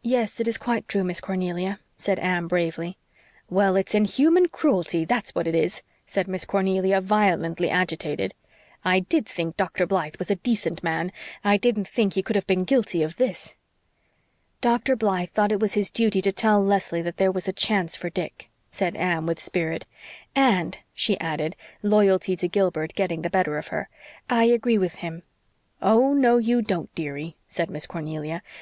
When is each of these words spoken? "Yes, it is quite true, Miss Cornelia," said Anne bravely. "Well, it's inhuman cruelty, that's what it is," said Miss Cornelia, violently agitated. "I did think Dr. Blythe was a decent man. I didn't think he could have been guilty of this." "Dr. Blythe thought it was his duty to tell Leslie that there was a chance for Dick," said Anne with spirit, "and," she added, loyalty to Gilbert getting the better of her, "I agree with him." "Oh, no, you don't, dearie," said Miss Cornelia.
"Yes, 0.00 0.40
it 0.40 0.48
is 0.48 0.56
quite 0.56 0.88
true, 0.88 1.04
Miss 1.04 1.20
Cornelia," 1.20 1.78
said 1.98 2.18
Anne 2.20 2.46
bravely. 2.46 2.96
"Well, 3.50 3.76
it's 3.76 3.94
inhuman 3.94 4.48
cruelty, 4.48 5.04
that's 5.04 5.34
what 5.34 5.46
it 5.46 5.54
is," 5.54 5.82
said 6.06 6.26
Miss 6.26 6.46
Cornelia, 6.46 7.02
violently 7.02 7.68
agitated. 7.68 8.32
"I 8.82 9.00
did 9.00 9.26
think 9.26 9.58
Dr. 9.58 9.86
Blythe 9.86 10.16
was 10.18 10.30
a 10.30 10.36
decent 10.36 10.82
man. 10.82 11.12
I 11.44 11.58
didn't 11.58 11.86
think 11.86 12.14
he 12.14 12.22
could 12.22 12.34
have 12.34 12.46
been 12.46 12.64
guilty 12.64 13.02
of 13.02 13.18
this." 13.18 13.56
"Dr. 14.62 14.96
Blythe 14.96 15.28
thought 15.28 15.52
it 15.52 15.60
was 15.60 15.74
his 15.74 15.90
duty 15.90 16.22
to 16.22 16.32
tell 16.32 16.64
Leslie 16.64 17.02
that 17.02 17.18
there 17.18 17.30
was 17.30 17.46
a 17.46 17.52
chance 17.52 17.94
for 17.94 18.08
Dick," 18.08 18.48
said 18.70 18.96
Anne 18.96 19.26
with 19.26 19.38
spirit, 19.38 19.84
"and," 20.34 20.78
she 20.94 21.20
added, 21.20 21.56
loyalty 21.82 22.36
to 22.36 22.48
Gilbert 22.48 22.94
getting 22.94 23.20
the 23.20 23.28
better 23.28 23.58
of 23.58 23.66
her, 23.66 23.90
"I 24.30 24.44
agree 24.44 24.78
with 24.78 24.94
him." 25.04 25.24
"Oh, 25.82 26.14
no, 26.14 26.38
you 26.38 26.62
don't, 26.62 26.88
dearie," 26.94 27.36
said 27.48 27.68
Miss 27.68 27.86
Cornelia. 27.86 28.42